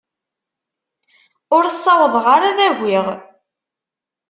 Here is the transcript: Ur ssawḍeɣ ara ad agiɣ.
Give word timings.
Ur 1.55 1.63
ssawḍeɣ 1.69 2.25
ara 2.35 2.45
ad 2.49 2.59
agiɣ. 2.67 3.07